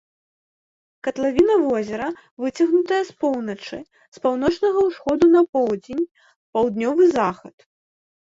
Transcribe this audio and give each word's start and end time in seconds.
Катлавіна 1.07 1.57
возера 1.65 2.07
выцягнутая 2.43 3.01
з 3.09 3.17
поўначы, 3.25 3.77
з 4.17 4.25
паўночнага 4.25 4.79
ўсходу 4.89 5.25
на 5.35 5.41
поўдзень, 5.53 6.01
паўднёвы 6.59 7.03
захад. 7.17 7.55